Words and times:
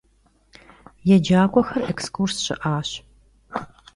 Yêcak'uexer 1.09 1.81
ekskurs 1.91 2.35
şı'aş. 2.45 2.89